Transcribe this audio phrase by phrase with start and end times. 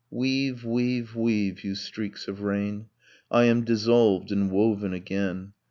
[0.09, 2.87] Weave, weave, weave, you streaks of rain!
[3.29, 5.53] I am dissolved and woven again